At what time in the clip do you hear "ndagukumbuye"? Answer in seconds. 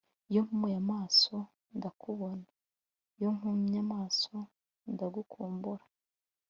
4.93-5.85